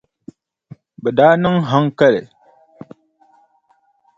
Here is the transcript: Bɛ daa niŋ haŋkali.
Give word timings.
Bɛ 1.01 1.09
daa 1.17 1.33
niŋ 1.41 1.55
haŋkali. 1.69 2.21